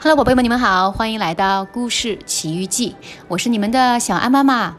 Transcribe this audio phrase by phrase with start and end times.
[0.00, 2.94] Hello，宝贝们，你们好，欢迎来到故事奇遇记，
[3.28, 4.76] 我是你们的小安妈妈。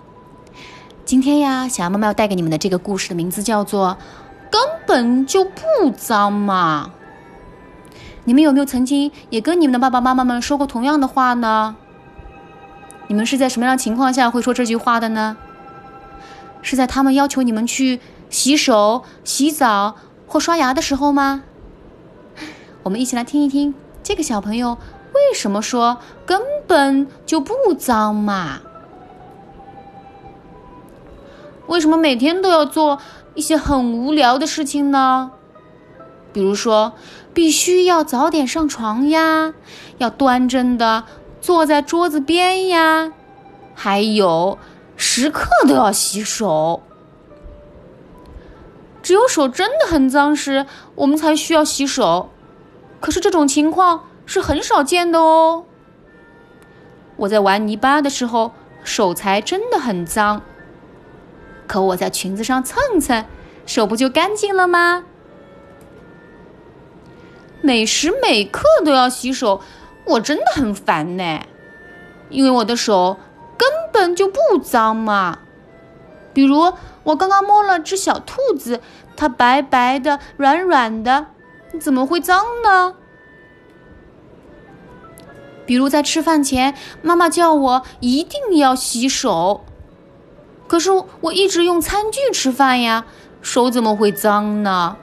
[1.04, 3.98] 今天呀，小安妈妈要带给你们的这个故事的名字叫做
[4.52, 6.92] “根本就不脏嘛”。
[8.26, 11.76] 你们有没有曾经也跟你们的爸爸妈妈们说过同样的话呢？
[13.08, 15.38] 你们是在什么样的情况下会说这句话的呢？
[16.62, 19.96] 是在他们要求你们去洗手、洗澡
[20.28, 21.44] 或刷牙的时候吗？
[22.84, 24.78] 我们一起来听一听这个小朋友
[25.36, 28.62] 什么说根本就不脏嘛？
[31.68, 33.00] 为什么每天都要做
[33.34, 35.32] 一些很无聊的事情呢？
[36.32, 36.94] 比如说，
[37.34, 39.54] 必须要早点上床呀，
[39.98, 41.04] 要端正的
[41.42, 43.12] 坐在桌子边呀，
[43.76, 44.58] 还有。
[44.98, 46.82] 时刻都要洗手，
[49.04, 50.66] 只有手真的很脏时，
[50.96, 52.30] 我们才需要洗手。
[53.02, 55.66] 可是这种情况是很少见的哦。
[57.18, 60.42] 我在玩泥巴的时候，手才真的很脏。
[61.68, 63.26] 可我在裙子上蹭蹭，
[63.66, 65.06] 手不就干净了吗？
[67.62, 69.62] 每时每刻都要洗手，
[70.06, 71.42] 我真的很烦呢，
[72.30, 73.18] 因为我的手。
[73.58, 75.40] 根本就不脏嘛，
[76.34, 78.82] 比如我刚刚摸了只小兔子，
[79.16, 81.28] 它白白的、软软的，
[81.80, 82.96] 怎么会脏呢？
[85.66, 89.66] 比如在吃饭前，妈妈叫我一定要洗手，
[90.68, 93.06] 可是我一直用餐具吃饭呀，
[93.42, 94.98] 手怎么会脏呢？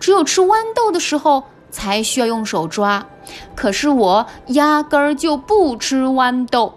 [0.00, 3.06] 只有吃豌豆的时候才需要用手抓，
[3.54, 6.74] 可是我压根儿就不吃豌豆。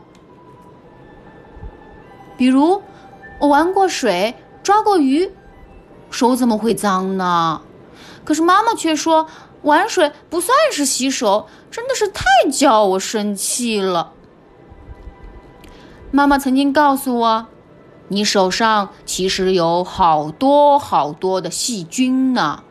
[2.37, 2.81] 比如，
[3.39, 5.31] 我玩过水，抓过鱼，
[6.09, 7.61] 手怎么会脏呢？
[8.25, 9.27] 可是妈妈却说
[9.63, 14.13] 玩水不算是洗手，真的是太叫我生气了。
[16.09, 17.47] 妈妈曾经告诉我，
[18.07, 22.63] 你手上其实有好多好多的细菌呢。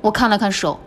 [0.00, 0.80] 我看了看手，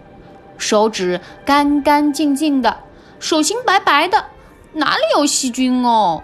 [0.58, 2.80] 手指干干净净的，
[3.20, 4.26] 手心白白的，
[4.74, 6.24] 哪里有细菌哦？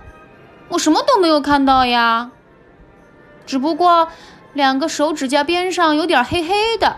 [0.69, 2.31] 我什么都没有看到呀，
[3.45, 4.07] 只不过
[4.53, 6.97] 两个手指甲边上有点黑黑的，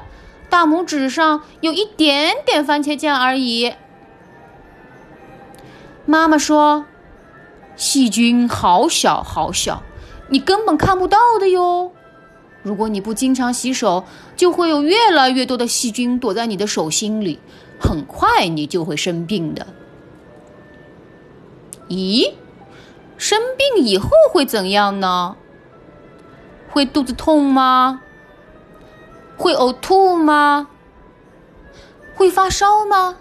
[0.53, 3.73] 大拇指上有一点点番茄酱而已。
[6.05, 6.85] 妈妈说，
[7.75, 9.81] 细菌好小好小，
[10.29, 11.91] 你根本看不到的哟。
[12.61, 14.05] 如果你不经常洗手，
[14.35, 17.39] 就会有越来越多的细菌躲在你的手心里，
[17.81, 19.65] 很快你就会生病的。
[21.89, 22.31] 咦？
[23.17, 25.35] 生病以后会怎样呢？
[26.69, 28.01] 会肚子痛吗？
[29.43, 30.69] 会呕吐吗？
[32.15, 33.17] 会发烧吗？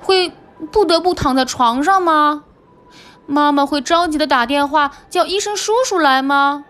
[0.00, 0.32] 会
[0.72, 2.42] 不得不躺在床上吗？
[3.24, 6.64] 妈妈会着急的打电话叫医生叔叔来吗？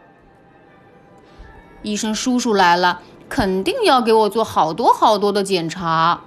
[1.81, 6.21] 医生叔叔来了，肯定要给我做好多好多的检查。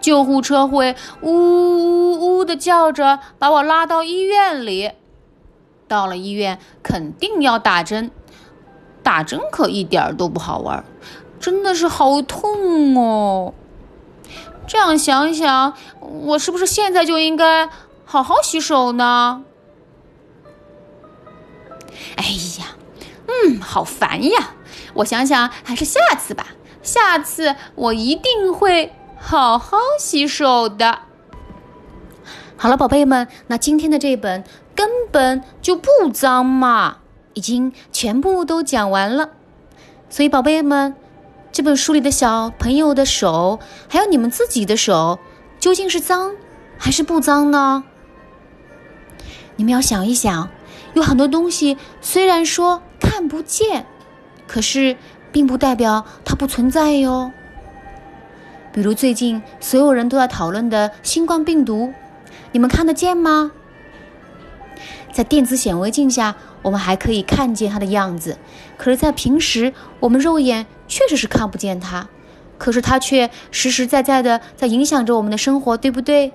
[0.00, 4.90] 救护车会呜呜呜的叫着把我拉到医院里，
[5.86, 8.10] 到了医院肯定要打针，
[9.04, 10.84] 打针可一点都不好玩，
[11.38, 13.54] 真的是好痛哦。
[14.66, 17.68] 这样想想，我是不是现在就应该
[18.04, 19.44] 好好洗手呢？
[22.16, 22.24] 哎
[22.58, 22.76] 呀，
[23.28, 24.54] 嗯，好烦呀！
[24.94, 26.48] 我想想，还是下次吧，
[26.82, 28.92] 下次我一定会。
[29.26, 30.98] 好好洗手的。
[32.58, 34.44] 好了，宝贝们，那今天的这本
[34.74, 36.98] 根本就不脏嘛，
[37.34, 39.30] 已经全部都讲完了。
[40.08, 40.94] 所以，宝贝们，
[41.52, 45.18] 这本书里的小朋友的手，还有你们自己的手，
[45.60, 46.32] 究竟是脏
[46.78, 47.84] 还是不脏呢？
[49.56, 50.48] 你们要想一想，
[50.94, 53.86] 有很多东西虽然说看不见，
[54.46, 54.96] 可是
[55.30, 57.32] 并不代表它不存在哟。
[58.72, 61.92] 比如最近所有人都在讨论的新冠病毒，
[62.50, 63.52] 你们看得见吗？
[65.14, 68.36] 在电子显微镜下，我们还可以看见它的样子，
[68.76, 72.08] 可是，在平时我们肉眼确实是看不见它，
[72.58, 76.32] 可是它却实实在在的在影响着我们的生活，对不对？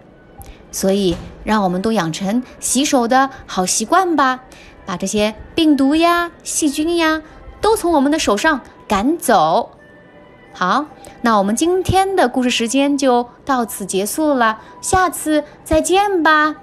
[0.72, 4.46] 所以，让我们都养成洗手的好习惯吧，
[4.86, 7.22] 把这些病毒呀、细菌呀
[7.60, 9.72] 都从我们的手上赶走。
[10.54, 10.86] 好，
[11.22, 16.56] 那我们今天的故事时间就到此结束了，下次再见吧。